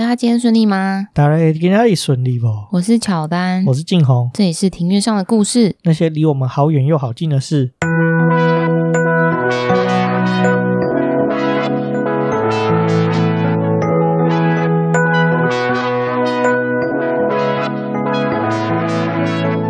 [0.00, 1.08] 大家今天顺利吗？
[1.12, 2.46] 大家今天顺利不？
[2.72, 7.74] 我是巧丹，我是静红，这里是庭院上的故事，那些离我们好远又好近的事。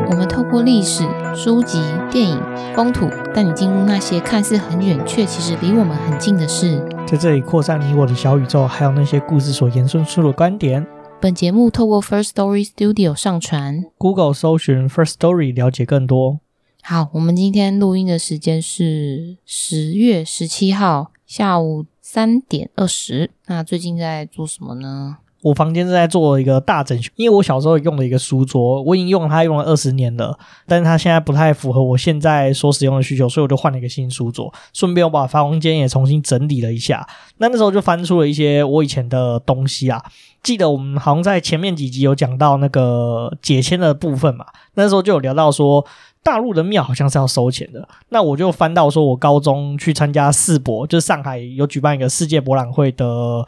[0.09, 1.03] 我们透过历史、
[1.35, 2.41] 书籍、电影、
[2.77, 6.81] 风土，带你进入那些看似很远却其实离我们很近的事。
[7.11, 10.87] 在这里扩散你我的小宇宙，还有那些故事所延伸出的观点。
[11.21, 16.39] 本节目透过 First Story Studio 上传，Google 搜寻 First Story 了解更多。
[16.85, 23.33] 好，我们今天录音的时间是十月十七号下午三点二十。
[23.47, 25.17] 那最近在做什么呢？
[25.43, 34.53] 我房间正在做一个大整修，因为我小时候用的一个书桌，我已经用它用了二十年了，但是它现在不太符合我现在所使用的需求，所以我就换了一个新书桌。
[34.75, 37.07] 顺便我把房间也重新整理了一下。
[37.39, 40.03] 那那时候就翻出了一些我以前的东西啊，
[40.43, 44.45] 记得我们好像在前面几集有讲到那个解签的部分嘛，
[44.75, 45.87] 那时候就有聊到说
[46.23, 47.89] 大陆的庙好像是要收钱的。
[48.11, 53.47] 那我就翻到说我高中去参加世博，就是上海有举办一个世界博览会的。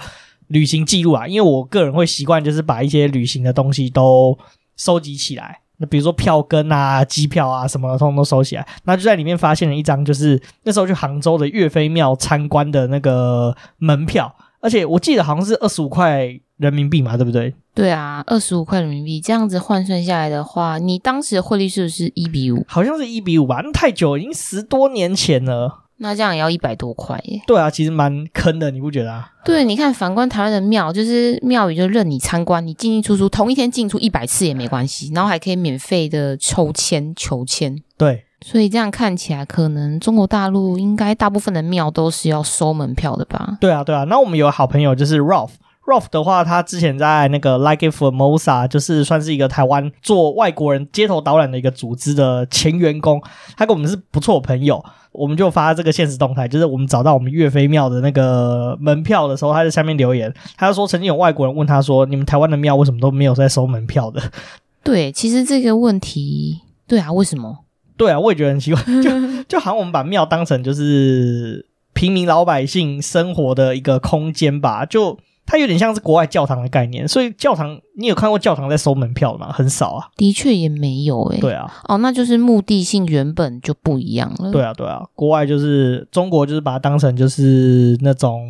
[0.52, 4.38] 旅行记录啊，因为我个人会习惯，就是把一些旅行的东西都
[4.76, 5.60] 收集起来。
[5.78, 8.66] 那比如说票根啊、机票啊什么的，通通都收起来。
[8.84, 16.28] 那就在里面发现了一张，就是那时候去杭州的岳飞庙参观的那个门票，而且我记得好像是二十五块
[16.58, 17.52] 人民币嘛，对不对？
[17.74, 22.62] 对啊，二十五块人民币，这样子换算下来的话，你当时的汇率是不是一比五？
[22.68, 25.81] 好像是一比五吧，那太久了，已经十多年前了。
[26.02, 27.40] 那这样也要一百多块耶？
[27.46, 29.30] 对啊，其实蛮坑的，你不觉得啊？
[29.44, 37.76] 对，你看反观台湾的庙，就是庙宇就任你参观，你进进出出，同一天进出一百次也没关系，然后还可以免费的抽签求签。
[37.96, 43.56] 对，所以这样看起来，可能中国大陆应该大部分的庙都是要收门票的吧？
[43.60, 44.04] 对啊，对啊。
[44.04, 45.52] 那我们有好朋友就是 Ralph。
[45.84, 53.20] Ralph 的话，他之前在那个 Like It Formosa，就是算是一个台湾做外国人街头导览的一个组织的前员工，
[53.56, 54.84] 他跟我们是不错的朋友。
[55.10, 64.22] 我们就发这个现实动态，就是我们找到我们岳飞庙的那个门票的时候，他在下面留言，他就说曾经有外国人问他说：“你们台湾的庙为什么都没有在收门票的？”
[64.82, 67.58] 对，其实这个问题，对啊，为什么？
[67.98, 69.10] 对啊，我也觉得很奇怪，就
[69.46, 75.18] 就好像我们把庙当成就是平民老百姓生活的一个空间吧，就。
[75.44, 79.52] 它有点像是国外教堂的概念，所以教堂你有看过教堂在收门票吗？
[79.52, 81.40] 很少啊，的确也没有诶、欸。
[81.40, 84.50] 对啊，哦，那就是目的性原本就不一样了。
[84.50, 88.48] 对啊，对啊，国外就是中国就是把它当成就是那种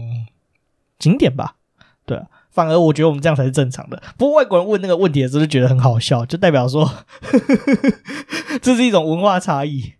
[0.99, 1.57] 景点吧。
[2.05, 4.01] 对啊，反而我觉得我们这样才是正常的。
[4.17, 6.89] 不过外国人问那个问题的时候就觉得很好笑，就代表说
[8.61, 9.95] 这是一种文化差异。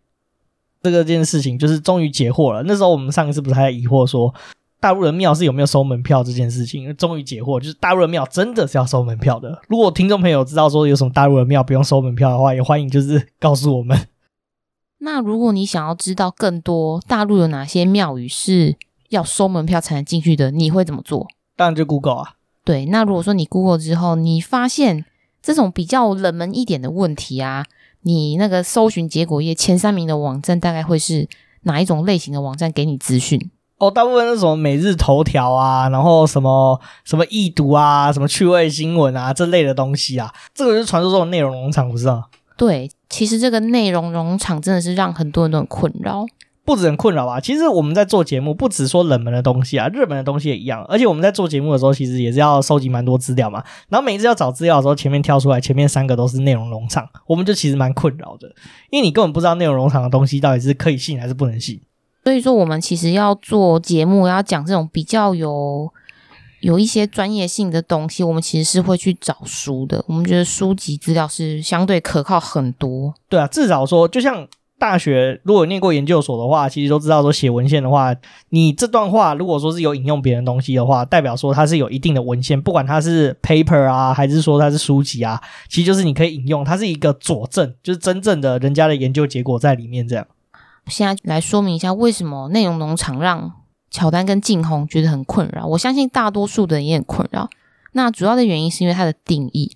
[0.83, 2.65] 这个件事情就是终于解惑了。
[2.65, 4.35] 那时候我们上一次不是还在疑惑说，
[4.83, 9.63] 大陆的庙是有没有收门票这件事情，终于解惑，就是大陆的庙真的是要收门票的。
[9.69, 14.09] 如果听众朋友知道说有什么大陆的庙不用收门票的话，也欢迎就是告诉我们。
[14.99, 18.77] 那如果你想要知道更多大陆有哪些庙宇是
[19.11, 21.29] 要收门票才能进去的，你会怎么做？
[21.57, 22.35] 当然就 Google 啊。
[22.65, 25.05] 对，那如果说你 Google 之后，你发现
[25.41, 27.65] 这种比较冷门一点的问题啊，
[28.01, 31.29] 你那个搜寻结果页前三名的网站大概会是
[31.63, 33.51] 哪一种类型的网站给你资讯？
[33.83, 42.27] 哦，大部分是什么每日头条啊，然后什么什么易读啊，什么趣味新闻啊这类的东西啊，这个就是传说中的内容农场，不是吗？
[42.57, 46.25] 对，其实这个内容农场真的是让很多人都很困扰，
[46.65, 47.41] 不止很困扰吧？
[47.41, 50.85] 其实我们在做节目，不只说冷门的东西啊，热门的东西也一样。
[50.85, 53.65] 而且我们在做节目的时候，其实也是要收集蛮多资料嘛。
[53.89, 58.47] 然后每一次要找资料的时候，前面跳出来前面三个都是内容农场，我们就其实蛮困扰的，
[58.91, 61.81] 因为你根本不知道内容农场的东西到底是可以信还是不能信。
[62.25, 65.93] 所以说，我们其实要做节目，要讲这种比较有
[66.61, 70.05] 有一些专业性的东西，我们其实是会去找书的。
[70.07, 73.13] 我们觉得书籍资料是相对可靠很多。
[73.29, 74.47] 对啊，至少说，就像
[74.79, 78.15] 大学如果念过研究所的话，其实都知道说，写文献的话，
[78.51, 90.25] 你这段话如果说是有引用别人东西的话，代表说它是有一定的文献，不管它是 paper 啊，还是说它是书籍啊，其实就是你可以引用，它是一个佐证，就是真正的人家的研究结果在里面这样。
[90.87, 93.53] 现在来说明一下，为什么内容农场让
[93.91, 95.67] 乔丹跟静红觉得很困扰？
[95.67, 97.49] 我相信大多数的人也很困扰。
[97.93, 99.71] 那主要的原因是因为它的定义。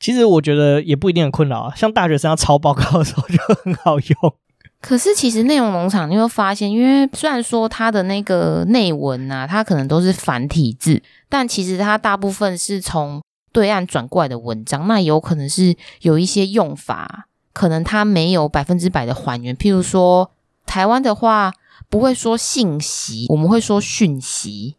[0.00, 4.34] 其实我觉得也不一定很困扰啊，像大学生要抄报告的时候就很好用。
[4.80, 13.22] 可是其实内容农场你会发现，因为虽然说它的那个内文啊，它可能都是繁体字，但其实它大部分是从
[13.52, 20.30] 对岸转过来的文章，那有可能是有一些用法，可能它没有百分之百的还原，譬如说。
[20.72, 21.52] 台湾的话
[21.90, 24.76] 不会说信息，我们会说讯息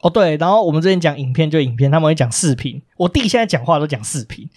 [0.00, 2.82] 哦，对，然后我们之前讲影片就影片，他们会讲视频。
[2.96, 4.50] 我弟现在讲话都讲视频，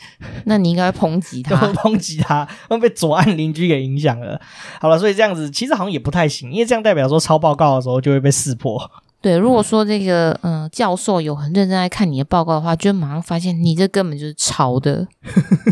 [0.45, 4.41] 那你应该会抨击他， 抨击他，会被左岸邻居给影响了。
[4.81, 8.89] 好了，所以这样子其实好像也不太行，因为这样代表说抄报告的时候就会被识破。
[9.21, 15.07] 对，如果说这个嗯、呃、教授有很认真在看你的报告的话，就会马上发现你这根本就是抄的。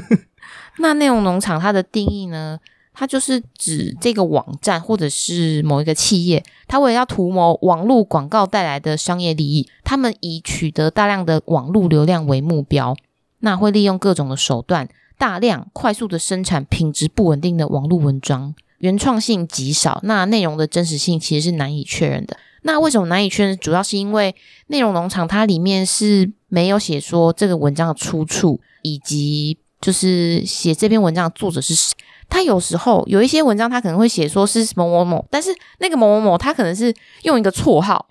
[0.78, 2.60] 那内容农场它的定义呢？
[3.00, 12.98] 它就是指这个网站或者是某一个企业，它为了要图谋网络广告带来的商业利益，他们以取得大量的网络流量为目标，
[13.42, 22.36] 那会利用各种的手段，大量快速的生产品质不稳定的网络文章，原创性极少，那内容的真实性其实是难以确认的。
[22.64, 23.56] 那为什么难以确认？
[23.60, 24.36] 主要是因为
[24.66, 31.96] 内容农场它里面是没有写说这个文章的出处，以及就是写这篇文章的作者是谁。
[32.30, 36.94] 他有时候有一些文章，他可能会写说是某某某，但是那个某某某他可能是
[37.24, 38.06] 用一个绰号，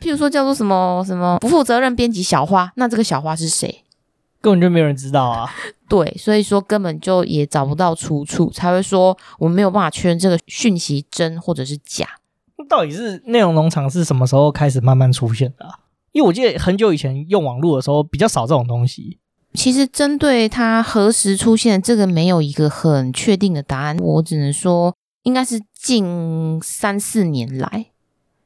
[0.00, 3.84] 譬如说叫做什么什么不负责任编辑小花，那这个小花是谁？
[4.40, 5.50] 根本就没有人知道啊。
[5.88, 12.06] 对，所以说根本就也找不到出处，才会说我们没有办法确认这个讯息真或者是假。
[12.58, 15.80] 那到底是内容农场是什么时候开始慢慢出现的啊？
[16.12, 19.18] 因为我记得很久以前用网络的时候比较少这种东西。
[19.54, 23.96] 其实针对它何时出现，这个没有一个很确定的答案。
[23.96, 27.86] 我只能说，应该是近三四年来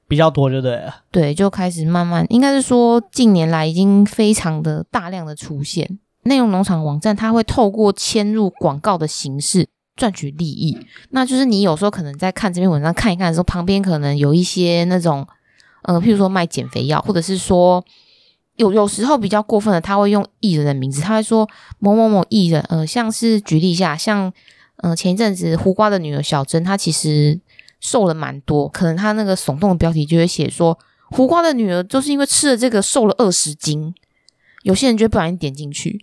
[0.09, 1.03] 比较多，就对了。
[1.11, 5.99] 对，就开始慢慢，应该是说近年来已经非常的大量的出现。
[6.23, 10.79] 内容农场网站，它会透过嵌入广告的形式赚取利益。
[11.11, 15.27] 那就是你有时候可能在看这篇文章看一看的时候，旁边可能有一些那种，
[15.83, 17.85] 呃，譬如说卖减肥药，或者是说。
[18.63, 21.49] 有有时候比较过分的，他会用艺人的名字，他会说
[21.81, 24.33] 某某某艺人，呃，像是举例一下，像
[24.77, 27.41] 呃前一阵子胡瓜的女儿小珍，她其实
[27.81, 30.79] 瘦了蛮多，可能她那个耸动的标题就会写说
[31.11, 33.93] 胡瓜的女儿就是因为吃了这个瘦了二十斤，
[34.63, 35.99] 有些人就会不小心点进去，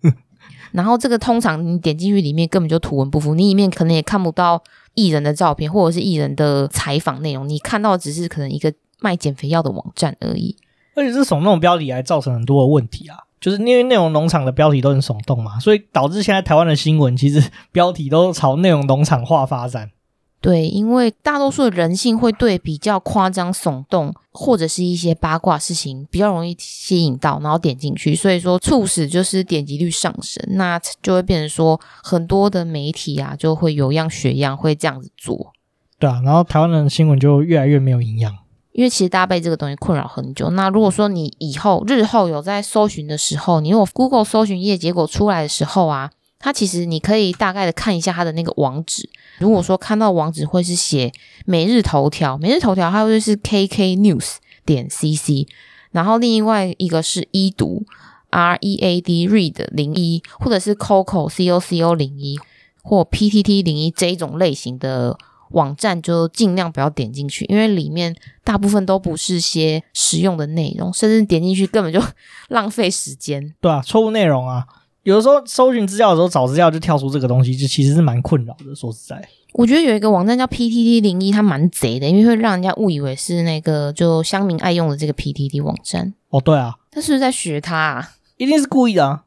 [0.72, 4.62] 然后这个通常你点进去里面根本就图文不符，你里面可能也看不到
[4.92, 8.70] 艺人的照片或者是艺人的采访内容，你看到的只是可能一个
[9.00, 10.54] 卖减肥药的网站而已。
[10.96, 19.90] 而且是耸动标题还造成很多的问题啊，就是因为内容农场的标题都很耸动嘛，所以导致现在台湾的新闻其实 标题都朝内容农场化发展。
[20.38, 35.52] 对，因为大多数的人性会对比较夸张、耸动或者是一些八卦事情比较容易吸引到，然后点进去，所以说促使就是点击率上升，那就会变成说很多的媒体啊就会有样学样，会这样子做。
[35.98, 38.32] 对啊，然后台湾的新闻就越来越没有营养。
[38.76, 40.50] 因为其实大家被这个东西困扰很久。
[40.50, 49.08] 那如果说你以后日后有在搜寻的时候，你如果 Google 搜寻页结果出来的时候啊，它其实你可以大概的看一下它的那个网址。
[49.38, 51.10] 如果说看到网址会是写
[51.46, 54.34] 每日头条，每日头条它会是 KK News
[54.66, 55.48] 点 CC，
[55.92, 57.86] 然后另外一个是一读
[58.28, 62.38] R E A D Read 零一，或者是 Coco C O C O 零一
[62.82, 65.16] 或 P T T 零一这一种类型的。
[65.50, 68.14] 网站就尽量不要点进去，因为里面
[68.44, 72.02] 大部分都不是些实用的内容，甚至点进去根本就
[72.48, 73.54] 浪费时间。
[73.60, 74.66] 对啊，错误内容啊，
[75.02, 78.74] 有的时候搜寻资料的时候找资料就跳出这个东西，就其实是蛮困扰的。
[78.74, 86.12] 说实在，我觉得有一个网站叫 PTT 零一，它蛮贼的，因为会让人家误以为是那个就乡民爱用的这个 PTT 网站。
[86.30, 88.10] 哦，对啊，他是不是在学他啊？
[88.36, 89.22] 一定是故意的啊。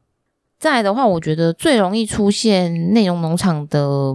[0.58, 4.14] 再来的话，我觉得最容易出现内容农场的。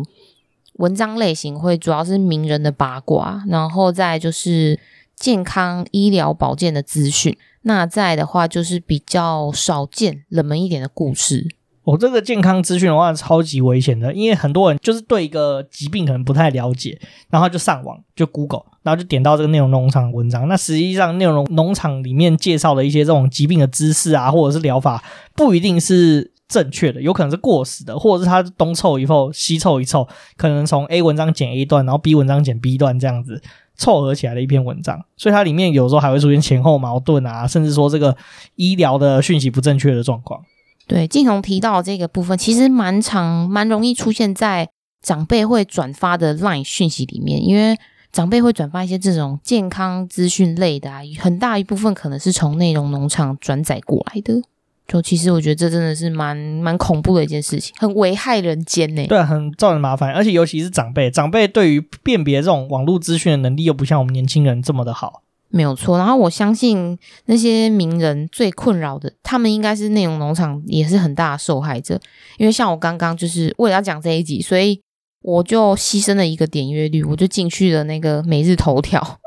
[0.75, 4.79] 文章类型会主要是名人的八卦，然后再就是
[5.15, 7.37] 健康、医疗、保健的资讯。
[7.61, 11.47] 那再的话就是比较少见、冷门一点的故事。
[11.83, 20.47] 哦，这个健康资讯的话超级危险的，因为很多人就是对一个疾病可能不太了解，然后就上网就 Google，然后就点到这个内容农场文章。
[20.47, 25.03] 那实际上内容农场里面介绍的一些这种疾病的知识啊，或者是疗法，
[25.35, 26.34] 不一定是。
[26.47, 33.41] 正确的有可能是过时的，或者是他东凑一凑西凑一凑，可能从 A 文章剪 A 段，然后 B 文章剪 B 段这样子
[33.75, 38.15] 凑合起来的一篇文章，所以它里面有时候还会出现前后矛盾啊，甚至说这个
[38.55, 40.41] 医疗的讯息不正确的状况。
[40.87, 44.69] 对，静彤提到这个部分，其实蛮常蛮容易出现在
[45.01, 47.75] 长辈会转发的 LINE 讯息里面，因为
[48.11, 54.41] 长辈会转发一些这种健康资讯类的啊，很大一部分可能是从内容农场转载过来的。
[54.87, 59.05] 就其实我觉得这真的是蛮蛮恐怖的一件事情，很危害人间呢。
[59.07, 65.23] 对，很造成麻烦，而且尤其是长辈，长辈对于辨别这种网络资讯的能力又不像我们年轻人这么的好。
[65.49, 71.99] 没有错，然后我相信那些名人最困扰的，他们应该是内容农场也是很大的受害者，
[72.37, 74.81] 因为像我刚刚就是为了要讲这一集，所以
[75.21, 79.19] 我就牺牲了一个点阅率，我就进去了那个每日头条。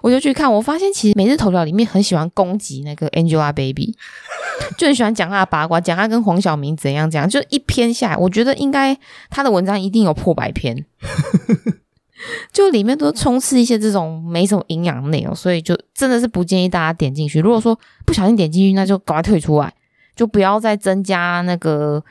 [0.00, 3.94] 我就去看，我发现其实每日头条里面很喜欢攻击那个 Angelababy，
[4.78, 8.96] 就很喜欢讲她的八卦，讲她跟黄晓明怎样怎样，就一篇下来，我觉得应该
[9.30, 10.84] 她的文章一定有破百篇，
[12.52, 17.40] 就里面都充斥一些这种没什么营养的内容，所以就真的是不建议大家点进去。
[17.40, 19.72] 如果说不小心点进去，那就赶快退出来，
[20.14, 22.02] 就不要再增加那个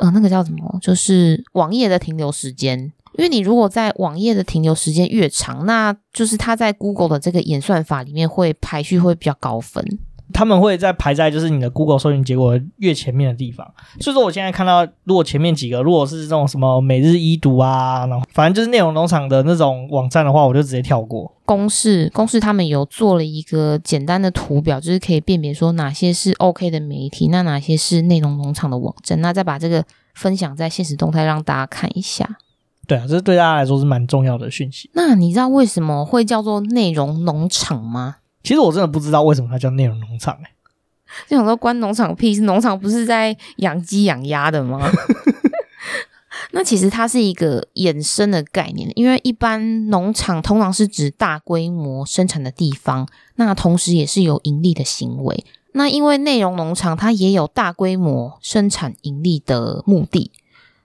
[0.00, 2.92] 呃那个叫什么，就是网页的停留时间。
[3.18, 9.84] 因为你如果在网页的停留时间越长，那就是它在 Google 的这个演算法里面会排序会比较高分。
[10.32, 13.66] 他们会在排在就是你的 Google 搜寻结果越前面的地方。
[13.98, 21.34] 所以说我现在看到，如果前面几个如果是这种什么每日一读啊，然后反正就是内容农场的那种网站的话，我就直接跳过。
[21.44, 29.20] 公式公式他们有做了一个简单的图表，就是可以辨别说哪些是 OK 的媒体，那哪些是内容农场的网站。
[29.20, 29.82] 那再把这个
[30.14, 32.38] 分享在现实动态让大家看一下。
[32.88, 34.90] 对啊，这是对大家来说是蛮重要的讯息。
[34.94, 38.16] 那你知道为什么会叫做内容农场吗？
[38.42, 40.50] 其实我真的不知道为什么它叫内容农场哎、欸。
[41.28, 44.90] 就想说关农场屁事，农场不是在养鸡养鸭的吗？
[46.52, 55.44] 那其实它是一个衍生的概念，因为一般农场通常是指大规模生产的地方，那同时也是有盈利的行为。
[55.72, 60.30] 那因为内容农场它也有大规模生产盈利的目的。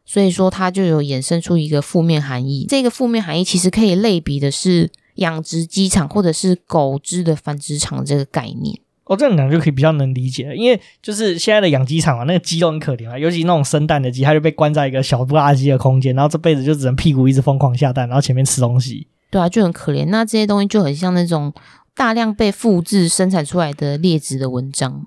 [0.05, 2.65] 所以说，它就有衍生出一个负面含义。
[2.69, 8.79] 这个负面含义其实可以类比的是养殖鸡场或者是狗只的繁殖场这个概念。
[9.05, 10.55] 哦，这样讲就可以比较能理解了。
[10.55, 19.07] 因为就是现在的养鸡场啊，那个鸡都很可怜啊，尤其那种生蛋的鸡，它就被关在一个小不拉几的空间，然后这辈子就只能屁股一直疯狂下蛋，然后前面吃东西。
[19.29, 20.05] 对啊，就很可怜。
[20.07, 21.53] 那这些东西就很像那种
[21.93, 25.05] 大量被复制生产出来的劣质的文章。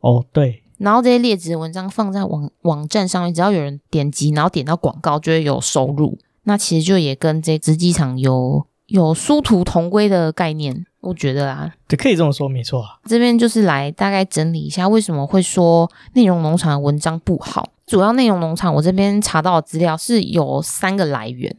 [0.00, 0.59] 哦，对。
[0.80, 6.18] 然后这些劣质的文章放在网网站上面，只要有人点击，然后点到广告，就会有收入。
[6.44, 12.98] 那其实就也跟这只机场有有殊途同归的概念，我觉得啊，对，可以这么说，没错啊。
[13.04, 17.68] 这边就是来大概整理一下，为什么会说内容农场的文章不好。
[17.86, 21.54] 主要内容农场，我这边查到的资料是有三个来源。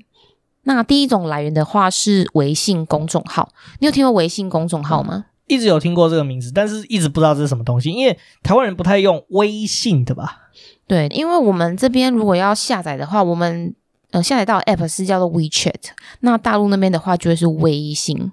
[0.64, 3.50] 那第一种来源的话是微信公众号，
[3.80, 5.26] 你有听过微信公众号吗？
[5.52, 10.48] 嗯一直有听过这个名字，但是一直不知道这是什么东西，因为台湾人不太用微信的吧？
[10.88, 13.76] 对，因为我们这边如果要下载的话，我们
[14.12, 15.92] 呃下载到 App 是叫做 WeChat，
[16.22, 18.32] 那大陆那边的话就会是微信。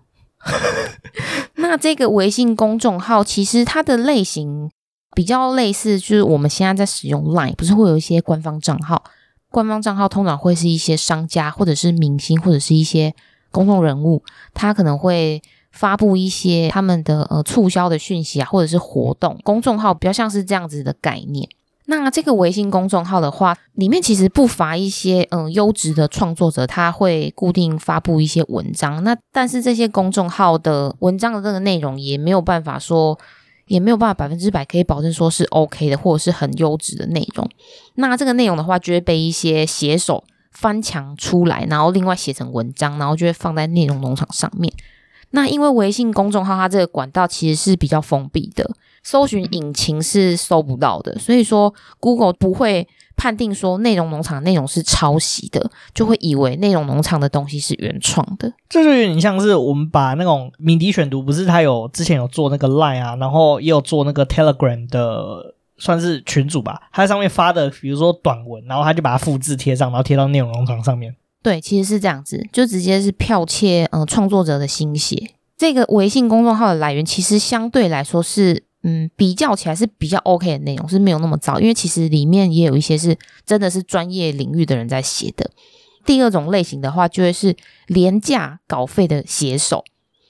[1.56, 4.70] 那这个微信公众号其实它的类型
[5.16, 9.02] 比较类似，就是我们现在在使用 Line，不是会有一些官方账号？
[9.50, 13.12] 官方账号通常会是一些商家或者是明星或者是一些
[13.50, 14.22] 公众人物，
[14.54, 15.42] 他可能会。
[15.78, 21.48] 发布一些他们的呃促销的讯息啊，或者是活动，公众号比较像是这样子的概念。
[21.84, 29.04] 那这个微信公众号的话，里面其实不乏一些嗯优质的创作者，他会固定发布一些文章。
[29.04, 33.16] 那但是这些公众号的文章的这个内容也没有办法说，
[33.68, 37.48] 也没有办法百分之百可以保证说是 OK 的，或者是很优质的内容。
[37.94, 44.70] 那这个内容的话，就会被一些写手翻墙出来，然后另外写成文章，然后就会放在内容农场上面。
[45.30, 48.70] 那因为微信公众号它这个管道其实是比较封闭的，
[49.02, 58.52] 搜寻引擎是搜不到的，所以说 Google 不会判定说内容农场内容是抄袭的，就会以为内容农场的东西是原创的。
[58.68, 71.14] 这就有点像是我们把那种敏迪选读，不是他有之前有做那个 Line 啊，然后也有做那个 Telegram 的，算是群主吧，他在上面发的，比如说短文，然后他就把它复制贴上，然后贴到内容农场上面。
[71.40, 75.30] 对，其实是这样子，就直接是剽窃嗯创作者的心血。
[75.56, 83.16] 这个微信公众号的来源其实相对来说是嗯比较起来是比较 OK 的内容，是没有那么糟，因为其实里面也有一些是
[83.46, 85.50] 真的是专业领域的人在写的。
[86.04, 89.84] 第二种类型的话，就会是廉价稿费的写手。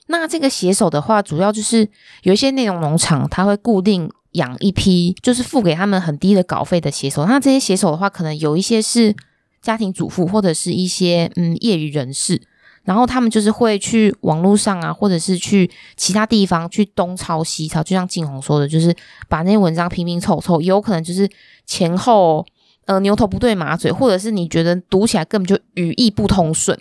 [0.09, 1.89] 那这个写手的话，主要就是
[2.23, 7.27] 有一些内容农场，他会固定养一批，就是付给他们很低的稿费的写手。
[7.27, 9.17] 那这些写手的话，可能有一些是。
[9.61, 12.41] 家庭主妇或者是一些嗯业余人士，
[12.85, 18.95] 然后他们就是会去网络上啊，或者是去其他地方去东抄西抄，就像静红说的，就是
[19.29, 21.29] 把那些文章拼拼凑凑，有可能就是
[21.67, 22.47] 前后
[22.87, 26.79] 呃牛头不对马嘴，或者是你觉得读起来根本就语义不通顺，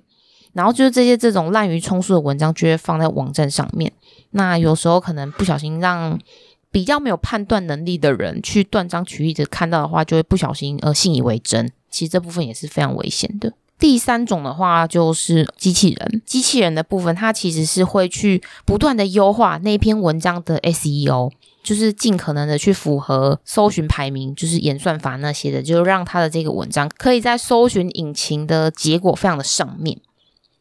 [0.54, 3.92] 然后就是这些这种滥竽充数的文章就会放在网站上面，
[4.32, 6.18] 那有时候可能不小心让
[6.72, 11.72] 比较没有判断能力的人去断章取义的看到的话，就会不小心呃信以为真。
[11.90, 13.54] 其实这部分也是非常危险的。
[13.80, 30.00] 第三种的话就是机器人，机器人的部分，它其实是会去不断的优化那篇文章的 SEO，就是尽可能的去符合搜寻排名，就是演算法那些的，就让它的这个文章可以在搜寻引擎的结果非常的上面。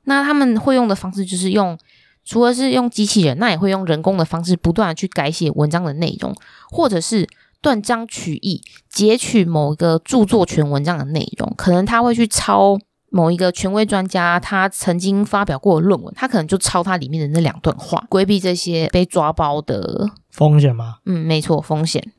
[0.04, 1.78] 那他们会用的方式就是用
[2.22, 6.34] 除了是用机器人，那也会用人工的方式不断的去改写文章的内容，
[6.70, 7.26] 或者是
[7.60, 12.78] 断章取义，截取某一个著作权文章的内容，可能他会去抄
[13.10, 20.98] 某一个权威专家他曾经发表过的论文，他可能就抄他里面的那两段话，规避这些被抓包的风险吗？
[21.06, 22.12] 嗯，没错，风险。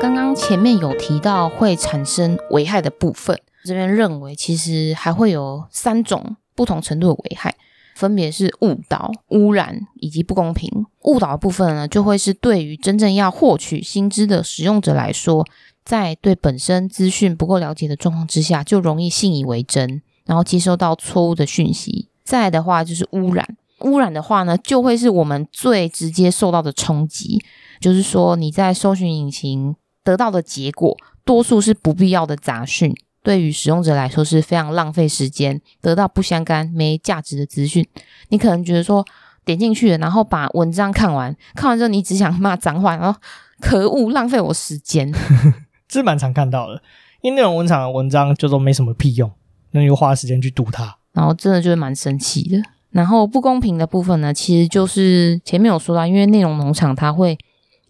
[0.00, 3.40] 刚刚前面有提到会产生危害的部分。
[3.64, 7.54] 这边认为，其实还会有三种不同程度的危害，
[7.94, 10.68] 分别是误导、污染以及不公平。
[11.02, 15.46] 误导的部分呢，就会是对于真正要获取新知的使用者来说，
[15.84, 22.08] 在对本身资讯不够了解的状况之下，就容易信以为真，然后接收到错误的讯息。
[22.24, 27.44] 再的话就是污染，污染的话呢，就会是我们最直接受到的冲击，
[27.80, 32.94] 就是说你在搜寻引擎得到的结果，多数是不必要的杂讯。
[33.24, 37.84] 对于使用者来说是非常浪费时间，得到不相干、没价值的资讯。
[38.28, 39.02] 你可能觉得说
[39.46, 43.18] 点进去了，然后把文章看完，看完之后你只想骂脏话，然后
[43.60, 45.10] 可恶，浪费我时间。
[45.88, 46.82] 这是蛮常看到的，
[47.22, 49.32] 因为内容文场的文章就都没什么屁用，
[49.70, 52.62] 那你就花时间去读它，然后真的就是蛮生气的。
[52.90, 57.38] 然后不公平的部分呢，其实就是前面有说到，因为内容农场它会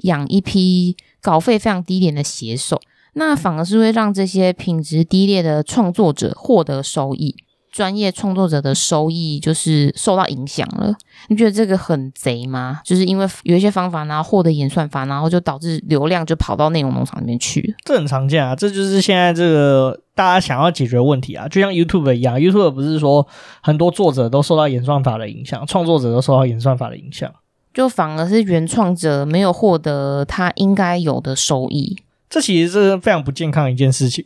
[0.04, 2.80] 养一批稿费非常低廉的写手。
[3.14, 7.34] 那反而是会让这些品质低劣的创作者获得收益，
[7.72, 10.94] 专业创作者的收益就是受到影响了。
[11.28, 12.80] 你觉得这个很贼吗？
[12.84, 17.74] 就是因为有一些方法，然后获得演算法，然后就导致流量就跑到内容农场里面去了。
[17.84, 21.48] 这很常见啊，这就是现在这个大家想要解决的问题啊。
[21.48, 23.26] 就像 YouTube 一样，YouTube 不是说
[23.62, 27.32] 很多作者都受到演算法的影响，创作者都受到演算法的影响，
[27.72, 31.96] 就反而是原创者没有获得他应该有的收益。
[32.34, 34.24] 这其实是非常不健康的一件事情，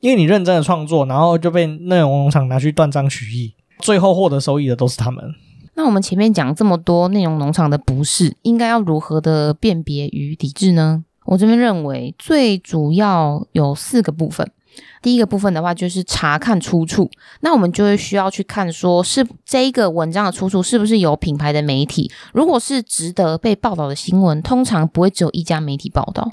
[0.00, 5.34] 因为你认真的创作，然后就被内容农场拿去断章取义，最后获得收益的都是他们。
[5.72, 11.04] 那我们前面讲这么多内容农场的不是，应该要如何的辨别与抵制呢？
[11.24, 14.52] 我这边认为最主要有四个部分。
[15.00, 17.10] 第一个部分的话，就是查看出处。
[17.40, 22.10] 那我们就会需要去看，说是这一个文章的出处是不是有品牌的媒体？
[22.34, 26.30] 如果是值得被报道的新闻，通常不会只有一家媒体报道。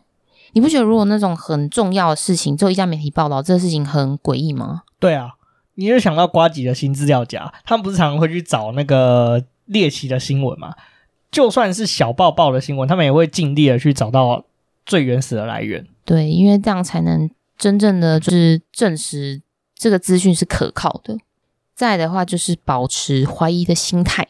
[0.55, 4.83] 你不觉得如果那种很重要的事情，只有一家媒体报道，这个事情很诡异吗？
[5.01, 5.31] 对啊，
[5.73, 10.73] 你就想到瓜吉的新资料夹，他们不是常常会去找那个猎奇的新闻吗？
[11.29, 14.45] 就算是小报报的新闻，他们也会尽力的去找到
[14.85, 15.85] 最原始的来源。
[16.05, 19.41] 对，因为这样才能真正的就是证实
[19.75, 21.17] 这个资讯是可靠的。
[21.75, 24.25] 再的话，就是保持怀疑的心态。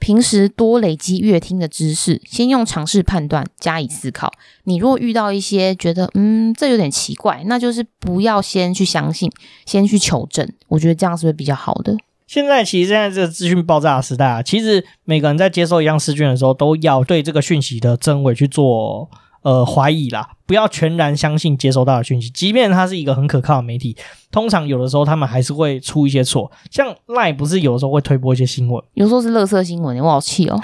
[0.00, 4.32] 平时多累积阅听的知识，先用尝试判断，加以思考。
[4.64, 9.30] 你若遇到一些觉得嗯，这有点奇怪，那就是不要先去相信，
[9.64, 10.50] 先去求证。
[10.66, 11.96] 我觉得这样是不是比较好的？
[12.26, 19.08] 现在其实现在这个资讯爆炸的时代啊，其实每个人在接受一样试卷的时候，都要对这个讯息的真伪去做。
[19.42, 23.96] 呃，怀疑啦，不要全然相信接收到的讯息，即便它是一个很可靠的媒体，
[24.30, 26.50] 通常有的时候他们还是会出一些错。
[26.70, 30.60] 像 LINE 不是有的时候会推播一些新闻，有时候是垃圾新闻，我好气哦。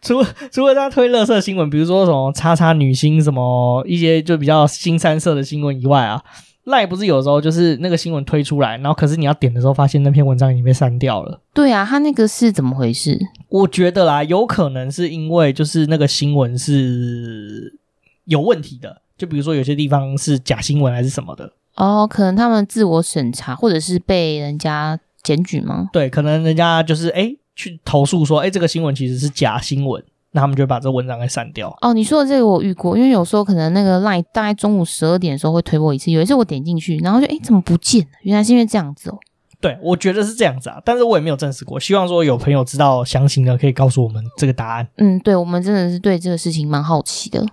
[0.00, 6.22] 除除了他推垃圾新闻，比如说什么叉叉女星什么一些就比较新三色的新闻以外啊。
[6.64, 11.40] 赖不是有时候就是那个新闻推出来，然后可是你要点的时候，发现那篇文章已经被删掉了。
[11.52, 13.18] 对啊，他那个是怎么回事？
[13.48, 17.78] 我觉得啦，有可能是因为就是那个新闻是
[18.26, 21.52] 有问题的，就比如说有些地方是假新闻还是什么的。
[21.74, 25.88] 哦，可能他们自我审查，或者是被人家检举吗？
[25.92, 30.02] 对，可能人家就是诶去投诉说，诶这个新闻其实是假新闻。
[30.32, 31.74] 那他们就会把这个文章给删掉。
[31.80, 38.08] 哦，你说的这个我遇过，因为有时候可能那个 LINE 大概中午十二点的时候会推播一次，有一次我点进去，然后就诶怎么不见了？
[38.22, 39.18] 原来是因为这样子哦。
[39.60, 41.78] 对，我觉得是这样子啊，但是我也没有证实过。
[41.78, 44.88] 希望说有朋友知道详情的，可以告诉我们这个答案。
[44.96, 47.46] 嗯，对，我们真的是对这个事情蛮好奇的。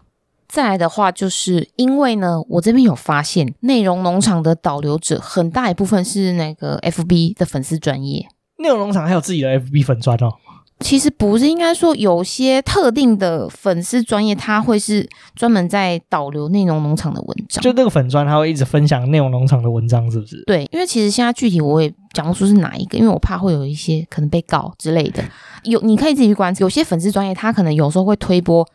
[0.48, 8.28] 再来的话，就是因为呢，我这边有发现，内容农场的导流者很大一部分是那个 FB 的粉丝专业。
[8.58, 10.34] 内容农场还有自己的 FB 粉专哦。
[10.80, 17.62] 其实不是，应该说有些特定的粉丝专业，他会是专门在导流内容农场的文章。
[17.62, 20.42] 就那个粉专，他会一直分享内容农场的文章，是不是？
[20.48, 25.22] 对，因为其实现在具体我也讲不出是哪一个，因为我怕会有一些可能被告之类的。
[25.64, 26.64] 有，你可以自己去关注。
[26.64, 28.66] 有些粉丝专业，他可能有时候会推播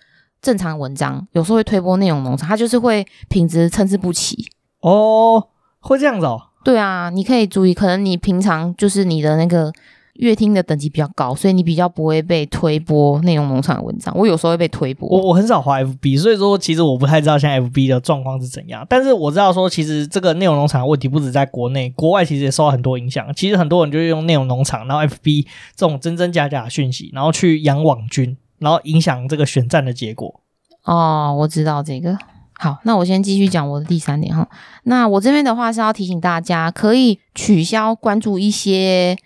[0.43, 4.47] 正常文章，有时候会推播内容农场，他就是会品质参差不齐。
[4.83, 5.49] 哦，
[5.81, 6.39] 会这样子哦。
[6.63, 9.73] 对啊，你可以注意，可能你平常就是你的那个。
[10.15, 14.17] 阅听的等级比较高，所以你比较不会被推播内容农场的文章。
[14.17, 18.87] 我有时候会被推播，我我很少滑 FB，所以说其实我不太知道现在 FB 的状况是怎样。
[18.89, 23.27] 但是我知道说，其实这个内容农场的问题不止在国内，国外其实也受到很多影响。
[23.35, 30.41] 其实很多人就是用内容农场，然后 FB 这种真真假假的讯息，然后去养网军，然后影响这个选战的结果。
[30.85, 32.17] 哦，我知道这个。
[32.57, 34.49] 好，那我先继续讲我的第三点哈。
[34.85, 39.17] 那我这边的话是要提醒大家，可以取消关注一些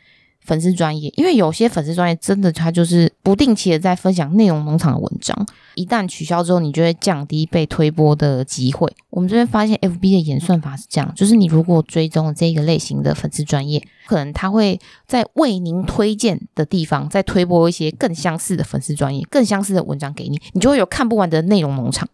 [0.48, 8.90] 粉丝专业，因为有些粉丝专业真的他就是不定期的在分享内容农场的文章，一旦取消之后，你就会降低被推播的机会。
[9.10, 22.08] 我们这边发现，FB 的演算法是这样，就是你如果追踪这个类型的粉丝专业，可能他会在为您推荐的地方再推播一些更相似的粉丝专业、更相似的文章给你，你就会有看不完的内容农场。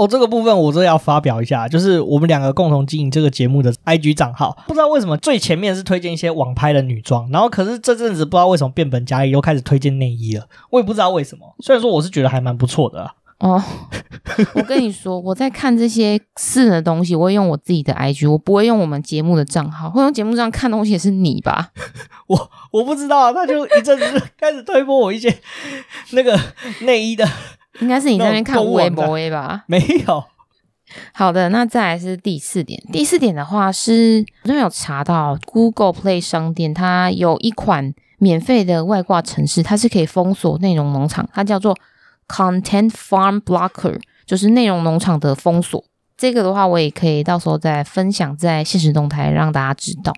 [0.00, 11.54] 哦，这个部分我真的要发表一下，就是我们两个共同经营这个节目的 IG 账号，不知道为什么最前面是推荐一些网拍的女装，然后可是这阵子不知道为什么变本加厉又开始推荐内衣了，我也不知道为什么。
[11.58, 13.12] 虽然说我是觉得还蛮不错的啊。
[13.40, 13.62] 哦，
[14.54, 19.90] 我跟你说，我在看这些私人的东西，我会用我自己的 IG，我不会用我们节目的账号。
[19.90, 21.70] 会用节目上看东西也是你吧？
[22.28, 25.34] 我我不知道啊，他就一阵子 开始推播我一些
[26.12, 26.38] 那个
[26.80, 27.26] 内衣的。
[27.78, 29.64] 应该是你在那边看微博吧？
[29.66, 30.24] 没有。
[31.14, 32.82] 好的，那再来是第四点。
[32.92, 41.76] 第四点的话是，我这边有查到 Google Play 商店，它有一款免费的外挂程式，它是可以封锁内容农场，它叫做
[42.26, 45.84] Content Farm Blocker，就是内容农场的封锁。
[46.16, 50.12] 这个的话，我也可以到时候再分享在现实动态，让大家知道。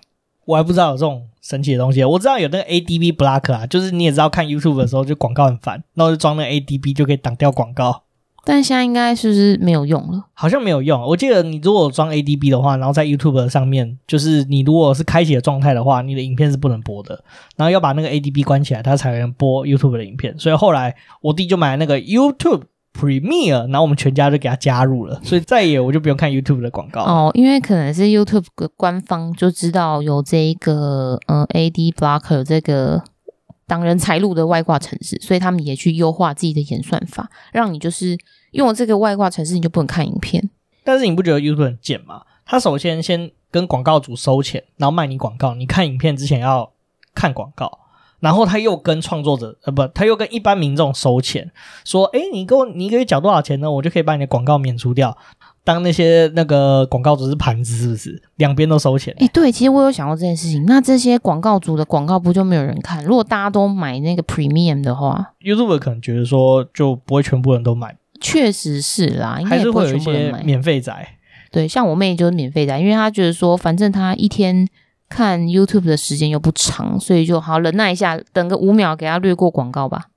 [0.45, 8.03] 我还不知道有这种神奇的东西，我知道有那个 ADB Blocker 啊，就是你也知道看 YouTube 的时候就广告很烦，然后就装那个 ADB 就可以挡掉广告。
[8.45, 10.25] 但现在应该是不是没有用了？
[10.33, 11.01] 好像没有用。
[11.01, 17.23] 我记得你如果装 ADB 的话，然后在 YouTube 上面，就是你如果是开启的状态的话，你的影片是不能播的，
[17.55, 20.37] 然后要把那个 ADB 关起来，它才能播 YouTube 的影片。
[20.37, 22.63] 所以后来我弟就买了那个 YouTube。
[22.93, 33.03] Premiere，然后我们全家就给他加入了，所以再也我就不用看 YouTube 的广告哦，因为可能是 YouTube 的官方就知道有这一个嗯 AD Blocker 这个
[33.65, 38.17] 挡人财路的外挂程式，所以他们也去优化自己的演算法，让你就是
[38.51, 40.49] 用了这个外挂程式，你就不能看影片。
[40.83, 42.21] 但是你不觉得 YouTube 很贱吗？
[42.45, 46.71] 他首先先跟广告主收钱，然后卖你广告，你看影片之前要
[47.15, 47.79] 看广告。
[48.23, 51.51] 然后他又跟创作者呃不，他又跟一般民众收钱，
[51.83, 53.69] 说，诶，你给我你一个月缴多少钱呢？
[53.69, 55.17] 我就可以把你的广告免除掉。
[55.65, 58.23] 当那些那个广告主是盘子，是不是？
[58.37, 59.13] 两边都收钱。
[59.17, 60.63] 诶，对，其实我有想过这件事情。
[60.65, 63.03] 那这些广告主的广告不就没有人看？
[63.03, 67.97] 如果大家都买那个 Premium 的话，YouTube 可能觉得说就不会全部人都买。
[68.21, 69.41] 确实是啦。
[69.45, 70.93] 还是会有一些免费仔。
[71.51, 74.65] 对，像我妹就是免费仔，因为她觉得说，反正她一天。
[75.13, 80.07] 看 YouTube 的时间又不长，所以就好忍耐一下，等个五秒给他略过广告吧。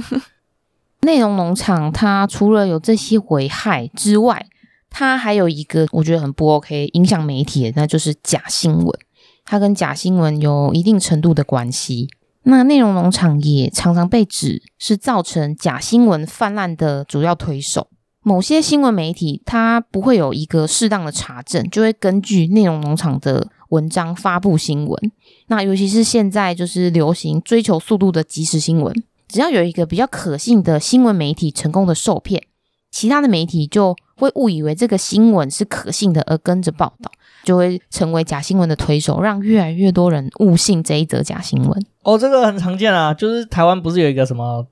[1.02, 4.46] 内容农场它除了有这些危害之外，
[4.88, 8.98] 它还有一个我觉得很不 OK，影响媒体的，那就是假新闻。
[9.44, 12.08] 它跟假新闻有一定程度的关系。
[12.44, 17.88] 那内容农场也常常被指是造成假新闻泛滥的主要推手。
[18.22, 23.48] 某些新闻媒体它不会有一个适当的查证，就会根据内容农场的。
[23.68, 25.12] 文章发布新闻，
[25.48, 28.94] 那尤其是现在就是流行追求速度的即时新闻，
[29.28, 32.42] 只要有一个比较可信的新闻媒体成功的受骗，
[32.90, 37.10] 其他的媒体就会误以为这个新闻是可信的而跟着报道，
[37.44, 41.86] 就会成为假新闻的推手，让越来越多人误信这一则假新闻。
[42.02, 44.66] 哦，这个很常见啊，就是台湾不是有一个什么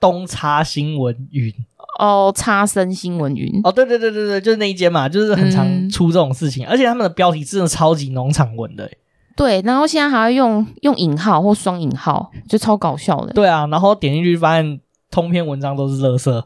[0.00, 1.54] 东差新闻云？
[2.00, 8.90] 哦，差生新闻云哦，对对对对对，就是那一间嘛，就是很常出这种事情，嗯、而且他们的标题真的超级农场文的，
[9.36, 13.34] 对，然后现在还要用用引号或双引号，就超搞笑的。
[13.34, 16.42] 对啊，然后点进去发现通篇文章都是垃圾，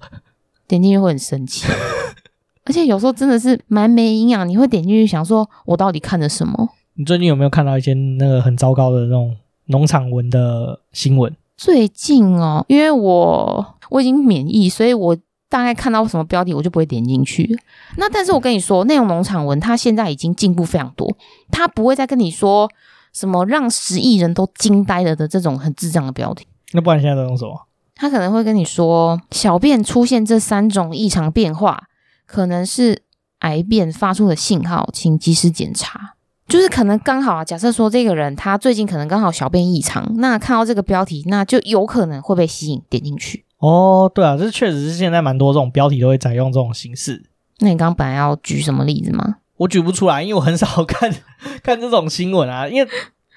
[0.67, 1.69] 点进去会很生气，
[2.67, 6.69] 而且有时候真的是蛮没营养，你会点进去想说，我到底看了什么？
[6.95, 9.37] 你最近有没有看到一些那个很糟糕的那种
[9.67, 11.33] 农场文的新闻？
[11.57, 15.17] 最近哦，因为我我已经免疫，所以我。
[15.49, 17.59] 大概看到什么标题，我就不会点进去。
[17.97, 21.17] 那但是我跟你说，内容农场文它现在已经进步非常多，
[21.51, 22.71] 它不会再跟你说
[23.13, 26.47] 什么让十亿人都惊呆了的这种很智障的标题。
[26.73, 27.67] 那不然现在都用什么？
[27.95, 31.85] 他可能会跟你说，小便出现这三种异常变化，
[32.27, 33.03] 可能是
[33.39, 36.15] 癌变发出的信号，请及时检查。
[36.49, 43.44] 就是可能刚好啊，假设说这个人他最近可能刚好小便异常，那看到这个标题，那就有可能会被吸引点进去。
[43.67, 47.25] 哦，对啊，这确实是现在蛮多这种标题都会采用这种形式。
[47.61, 49.37] 那你刚刚本来要举什么例子吗？
[49.57, 51.11] 我举不出来，因为我很少看
[51.65, 52.69] 看这种新闻啊。
[52.69, 52.89] 因为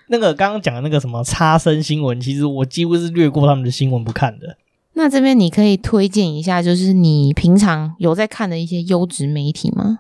[0.08, 4.58] 那个刚刚讲的那个什么差生新闻，其实我几乎是略过他们的新闻不看的。
[4.96, 10.00] 那这边你可以推荐一下，就是你平常有在看的一些优质媒体吗？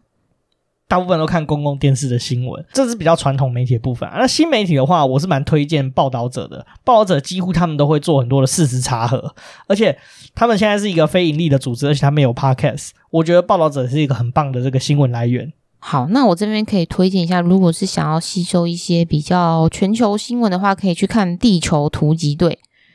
[0.87, 4.09] 大部分都看公共电视的新闻，这是比较传统媒体的部分。
[4.13, 6.65] 那新媒体的话，我是蛮推荐报道者的。
[6.85, 9.35] 报道者几乎他们都会做很多的事实查核，
[9.67, 9.97] 而且
[10.33, 12.91] 他们现在是一个非盈利的组织，而且他们有 podcast。
[13.09, 15.51] 我觉得报道者是一个很棒的这个新闻来源。
[15.79, 22.51] 好，那我这边可以推荐一下，如果是想要吸收一些比较全球新闻的话，可以去看《地球突击队》，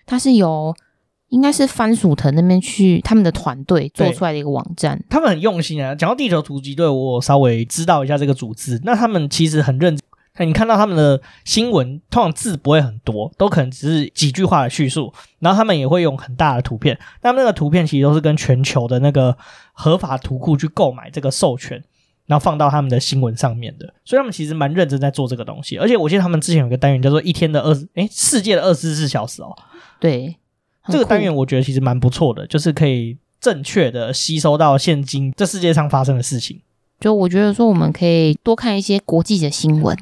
[0.07, 0.75] 它是由。
[1.33, 5.95] 应该是番薯藤那边去他们的团队做出来的一个网站，他们很用心啊。
[5.95, 8.79] 讲到地球突击队，我稍微知道一下这个组织。
[8.85, 15.11] 那他们其实很认真，你看到他们的新闻，通常字不会很多，都可能只是几句话的叙述。
[15.39, 19.35] 然后他们也会用很大的图片，那那个图片其实都是跟全球的那个
[19.73, 21.83] 合法图库去购买这个授权，
[22.27, 23.95] 然后放到他们的新闻上面的。
[24.05, 25.79] 所以他们其实蛮认真在做这个东西。
[25.79, 29.57] 而且我记得他们之前有个单元叫做“一天的二十”，诶，世界的二十四小时哦。
[29.99, 30.37] 对。
[30.89, 36.61] 这个单元我觉得其实蛮不错的，就是可以正确的吸收到现今这世界上发生的事情。
[36.99, 39.97] 就我觉得说，我们可以多看一些国际的新闻。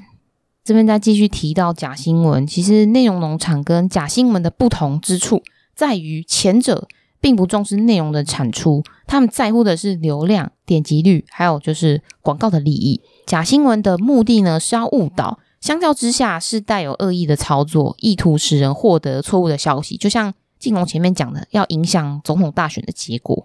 [0.63, 5.43] 这边再继续提到假新闻，其实内容农场跟假新闻的不同之处
[5.75, 6.87] 在于，前者
[7.21, 13.01] 并不重视内容的产出，他们在乎的是流量、点击率，还有就是广告的利益。
[13.27, 20.35] 假新闻的目的呢，是要误导，相较之下是带有恶意的操作，意图使人获得错误的消息，就像。
[20.61, 23.43] 晋龙前面讲的要影响总统大选的结果，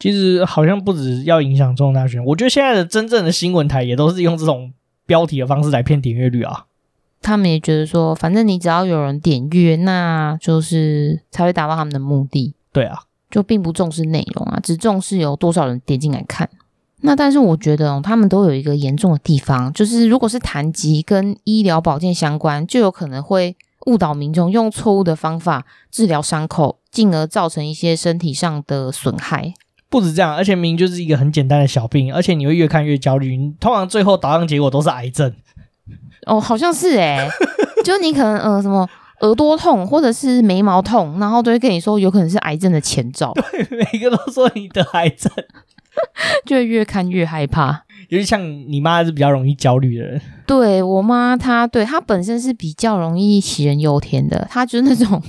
[0.00, 4.72] 其实好像不止要影响总统大选，我觉得现在的真正的新闻台也都是用这种
[5.06, 6.66] 标题的方式来骗点阅率啊。
[7.22, 12.54] 他们也觉得说，反正你只要有人点阅，那就是才会达到他们的目的。
[12.72, 16.50] 对啊，就并不重视内容啊，只重视有多少人点进来看。
[17.02, 23.56] 那但是我觉得哦，他们都有一个严重的地方，就是如果是谈及跟医疗保健相关，就有可能会。
[23.88, 29.54] 误导民众用错误的方法治疗伤口，进而造成一些身体上的损害。
[29.88, 33.34] 不止这样，而且明明就是一个很简单的小病，而且你会越看越焦虑。
[33.58, 35.34] 通常最后导向结果都是癌症。
[36.26, 37.26] 哦，好像是诶
[37.82, 38.86] 就你可能呃什么
[39.20, 43.32] 耳朵痛或者是眉毛痛，然后都会跟你说有可能是癌症的前兆。
[43.50, 45.32] 对，每个都说你得癌症，
[46.44, 47.84] 就会越看越害怕。
[48.08, 54.46] 尤其像你妈是比较容易焦虑的人，对我妈，她对她本身是比较容易杞人忧天的。
[54.50, 55.22] 她就是那种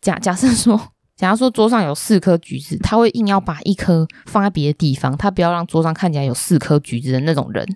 [0.00, 0.80] 假假设说，
[1.16, 7.66] 假如说桌上有四颗橘子，她会硬要把一颗放在别的地方，她不要让桌上看起来有四颗橘子的那种人。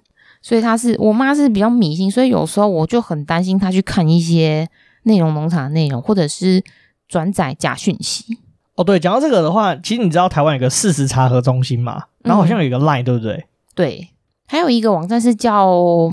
[0.40, 4.68] 所以她是我妈是比较迷信，所以有时候我就很担心她去看一些
[5.02, 6.62] 内容农场的内容，或者是
[7.08, 8.38] 转载假讯息。
[8.76, 12.04] 哦，对，讲到这个的话，其实你知道台湾有个事实查核中心嘛？
[12.20, 13.44] 然后好像有一个 Line，、嗯、对不对？
[13.74, 14.08] 对。
[14.52, 16.12] 还有一个网站是叫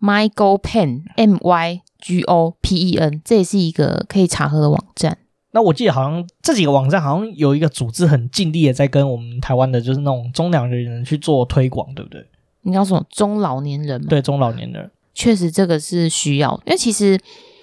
[0.00, 5.16] MyGoPen M Y G O P E N，这也是一个可以查核的网站。
[5.52, 12.26] 那我记得好像这几个网站好像有一个组织很尽力的在跟我们台湾的，就是那种中老年人去做推广，对不对？
[12.62, 14.08] 你叫什么中老年人吗？
[14.10, 17.16] 对，中老年人，确实这个是需要，因为其实，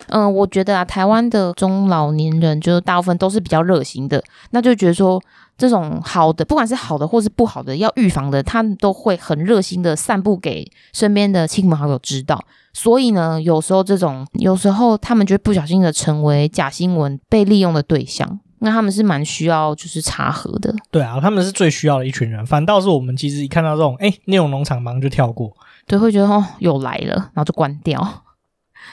[0.10, 5.22] 嗯、呃，我觉得啊，台湾的中老年人就是大部分都是比较热心的，那就觉得说。
[5.60, 12.40] 这种好的，不管是好的或是不好的，要预防的，他们都会很热心的散布给身边的亲朋好友知道。
[12.74, 18.40] 所以呢，有时候这种，有时候他们就会不小心的成为假新闻被利用的对象。
[18.60, 20.72] 那他们是蛮需要就是查核的。
[20.92, 22.46] 对啊，他们是最需要的一群人。
[22.46, 25.52] 反倒是我们其实一看到这种，哎，那种农场忙就跳过。
[25.88, 28.00] 对，会觉得哦，又来了，然后就关掉，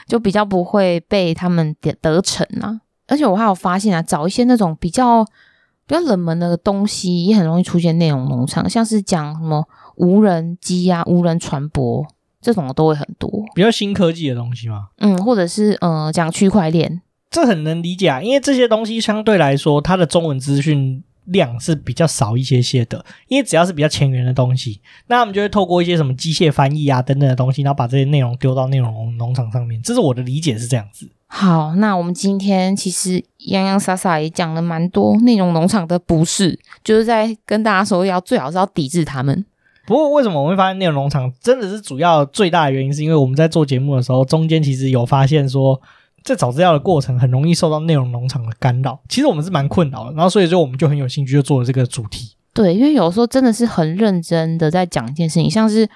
[0.07, 2.81] 就比较不会被他们得得逞啊。
[3.07, 5.25] 而且我还有发现啊，找一些那种比较。
[5.87, 9.63] 比较冷门的东西也很容易出现内容农场，像是讲什么
[9.97, 12.03] 无人机啊、无人船舶
[12.41, 13.29] 这种的都会很多。
[13.53, 14.87] 比较新科技的东西吗？
[14.97, 23.03] 嗯，或者是呃讲区块链，这很能理解啊，因为这些东西相对来说它的中文资讯量是比较少一些些的。
[23.27, 29.81] 因为只要是比较前沿的东西，那他们就会透过一些什么机械翻译啊等等的东西，然后把这些内容丢到内容农场上面。
[29.81, 31.09] 这是我的理解是这样子。
[31.27, 39.43] 好，那我们今天其实洋洋洒洒也讲了蛮多内容农场的不是，就是在跟大家说要最好是要抵制他们。
[39.87, 45.79] 不过为什么我会发现内容农场真的是主要最大的原因，是因为我们在做节目的时候，中间其实有发现说，
[46.25, 48.99] 在找资料的过程很容易受到内容农场的干扰。
[49.07, 52.35] 其实我们是蛮困扰的，然后所以说我们就很有兴趣就做了这个主题。
[52.53, 55.87] 对，因为有时候真的是很认真的在讲一件事情，像是。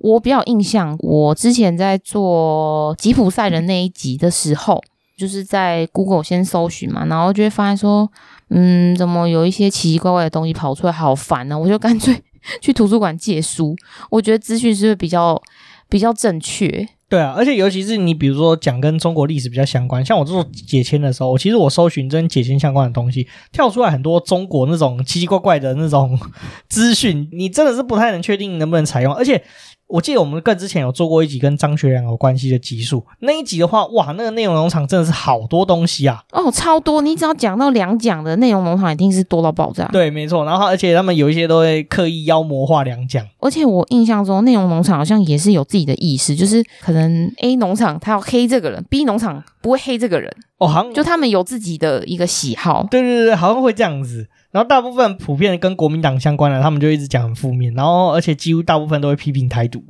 [0.00, 4.82] 我比较印象，我之前在做吉普赛人那一集的时候，
[5.16, 8.10] 就是在 Google 先搜寻嘛，然后就会发现说，
[8.50, 12.22] 嗯，怎么有一些奇奇怪怪的东西跑出来，好烦呢、我就干脆
[12.60, 13.74] 去图书馆借书，
[14.10, 15.40] 我觉得资讯是不是比较
[15.88, 16.86] 比较正确？
[17.14, 26.18] 对啊，而且尤其是你比如说讲跟中国历史比较相关，像我做解签的时候，其实我搜寻跟解签相关的东西，跳出来很多中国那种奇奇怪怪的那种
[26.68, 29.40] 资讯，你真的是不太能确定能不能采用，而且。
[29.86, 36.24] 我记得我们更之前有做过一集跟张学良有关系的集数，那一集的话，哇，那个内容农场真的是好多东西啊！
[36.32, 37.02] 哦，超多！
[37.02, 39.84] 你只要讲到两讲的内容农场，一定是多到爆炸。
[39.92, 40.44] 对，没错。
[40.44, 43.24] 然后，而且他们有一些都会刻意妖魔化两讲。
[43.40, 50.34] 而且我印象中，内容农场好像也是有自己的意识，就是可能 A 农场他要黑这个人，B 农场不会黑这个人。
[50.58, 52.86] 哦，好像就他们有自己的一个喜好。
[52.90, 54.28] 对对对，好像会这样子。
[54.54, 57.74] 然后大部分普遍跟国民党相关的，他们就一直讲很负面。
[57.74, 59.82] 然后，而且几乎大部分都会批评台独。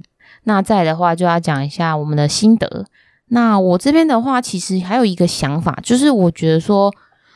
[0.45, 2.87] 那再的话就要讲一下我们的心得。
[3.29, 6.91] 那我这边的话，其实还有一个想法，就是我觉得说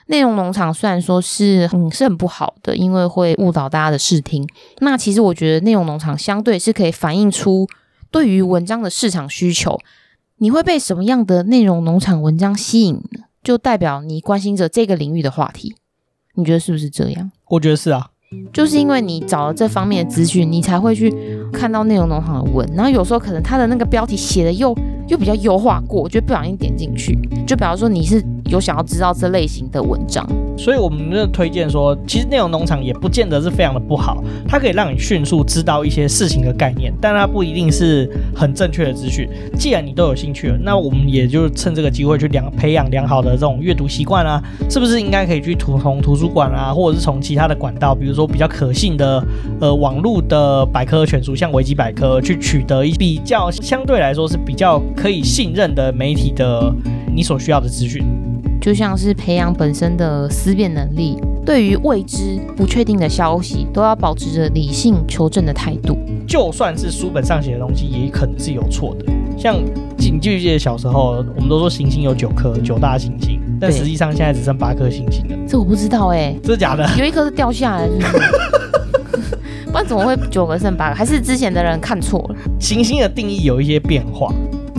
[0.07, 4.49] 内容农场虽然说是嗯是很不好的，因为会误导大家的视听。
[4.79, 7.69] 那其实我觉得内容农场相对是可以反映出
[8.11, 9.79] 对于文章的市场需求。
[10.39, 12.99] 你会被什么样的内容农场文章吸引？
[13.43, 15.77] 就代表你关心着这个领域的话题。
[16.39, 17.33] 你觉得是不是这样？
[17.49, 18.11] 我觉得是啊。
[18.53, 21.11] 就是因为你找了这方面的资讯，你才会去
[21.51, 24.77] 看到内容农场的文，然后有时候可能它的那个标题写的又
[25.09, 30.27] 又比较优化过，我觉得不小心点进去，就比方说你是有想要知道这类型的文章，
[30.59, 39.27] 所以我们就推荐说，其实内容农场也不见得是非常的不好，它可以让你迅速知道一些事情的概念，但它不一定是很正确的资讯。
[39.59, 49.25] 既然你都有兴趣了，那我们也就趁这个机会去良培养良好的这种阅读习惯啊，是不是应该可以去图从图书馆啊，或者是从其他的管道，比如说比较可信的
[49.61, 54.83] 呃网络的百科全书，像维基百科，去取得一比较相对来说是比较。
[54.97, 56.75] 可以信任的媒体的
[57.15, 58.03] 你所需要的资讯，
[58.61, 65.97] 就像是培养本身的思辨能力，对于未知不确定的消息都要保持着理性求证的态度。
[66.27, 69.05] 就算是书本上写的东西，也可能是有错的。
[69.37, 75.37] 像你记不记得小时候，我们都说行星有九颗，九大行星，但实际上现在只剩八颗星星了。
[75.47, 76.89] 这我不知道哎、欸，这是假的？
[76.97, 78.19] 有一颗是掉下来是不是？
[79.67, 80.95] 不然怎么会九个剩八个？
[80.95, 82.37] 还是之前的人看错了？
[82.59, 84.33] 行星的定义有一些变化。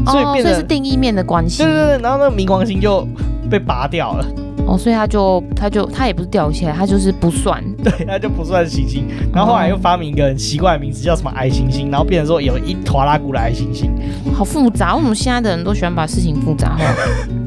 [0.08, 1.62] 所以变成、哦、是定义面的关系。
[1.62, 3.06] 对对对，然后那个冥王星就
[3.52, 4.26] 被拔掉了。
[4.65, 7.62] 哦，所以它就它就它也不是掉下来，它就是不算。
[7.84, 9.06] 对，它就不算行星。
[9.32, 13.92] 然后后来又发明一个很奇怪的名字，叫什么矮行星，然后变成说有一坨拉古的矮行星。
[14.34, 16.86] 好复杂，为什么现在的人都喜欢把事情复杂化？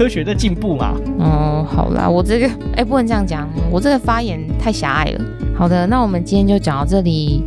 [0.00, 0.94] 科学的进步嘛。
[1.18, 5.20] 哦，好啦，我这个哎不能这样讲，我这个发言太狭隘了。
[5.54, 7.44] 好的，那我们今天就讲到这里。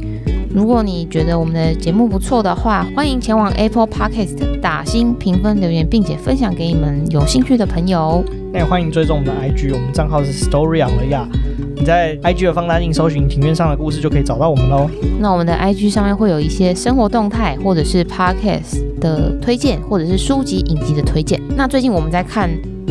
[0.53, 8.23] 如果你觉得我们的节目不错的话，欢迎前往 Apple Podcast 打星评分留言，并且分享给你们有兴趣的朋友。
[8.51, 11.29] 那也欢迎追踪我们的 IG，我们账号是 Story on the Yard。
[11.75, 14.87] 你在 IG 的放大镜搜寻“庭院上的故事”就可以找到我们喽。
[15.19, 21.39] 那我们的 IG 上面会有一些生活动态，或者是 Podcast 的推荐，或者是书籍影集的推荐。
[21.55, 22.49] 那最近我们在看。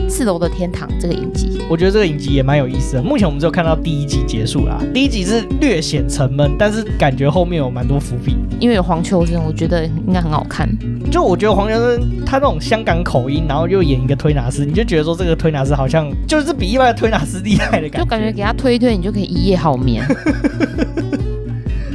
[0.09, 3.03] 四楼的天堂这个影集，我觉得这个影集也蛮有意思的。
[3.03, 8.37] 目前我们只有看到第一集结束啦，第一集是略显沉闷，但是感觉后面有蛮多伏笔。
[8.61, 10.69] 因为有黄秋生，我觉得应该很好看。
[11.11, 18.05] 就我觉得黄秋生他那种香港口音，然后又演一个推拿师，你就觉得说这个推拿师好像就是比一般的推拿师厉害的感觉。
[18.05, 20.05] 就感觉给他推一推，你就可以一夜好眠。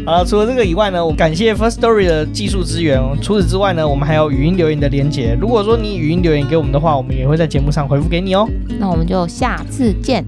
[0.07, 2.97] 好了，除了这个以外呢，我感谢 First Story 的技术支援。
[3.21, 5.37] 除此之外呢，我们还有语音留言的连接。
[5.37, 8.47] 如果说你语音留言给我们的话，我们也会在节目上回复给你哦。
[8.79, 10.23] 那我们就下次见，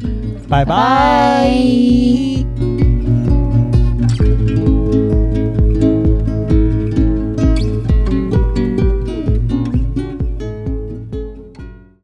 [0.49, 2.38] 拜拜。